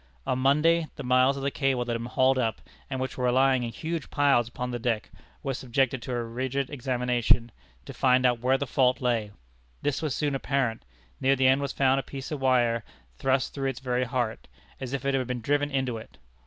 On 0.25 0.39
Monday, 0.39 0.87
the 0.95 1.03
miles 1.03 1.37
of 1.37 1.53
cable 1.53 1.85
that 1.85 1.91
had 1.93 1.99
been 2.01 2.07
hauled 2.09 2.39
up, 2.39 2.59
and 2.89 2.99
which 2.99 3.19
were 3.19 3.31
lying 3.31 3.61
in 3.61 3.71
huge 3.71 4.09
piles 4.09 4.47
upon 4.47 4.71
the 4.71 4.79
deck, 4.79 5.11
were 5.43 5.53
subjected 5.53 6.01
to 6.01 6.11
a 6.11 6.23
rigid 6.23 6.71
examination, 6.71 7.51
to 7.85 7.93
find 7.93 8.25
out 8.25 8.39
where 8.39 8.57
the 8.57 8.65
fault 8.65 8.99
lay. 8.99 9.29
This 9.83 10.01
was 10.01 10.15
soon 10.15 10.33
apparent. 10.33 10.83
Near 11.19 11.35
the 11.35 11.45
end 11.45 11.61
was 11.61 11.71
found 11.71 11.99
a 11.99 12.01
piece 12.01 12.31
of 12.31 12.41
wire 12.41 12.83
thrust 13.19 13.53
through 13.53 13.69
its 13.69 13.79
very 13.79 14.05
heart, 14.05 14.47
as 14.79 14.91
if 14.93 15.05
it 15.05 15.13
had 15.13 15.27
been 15.27 15.39
driven 15.39 15.69
into 15.69 15.99
it. 15.99 16.17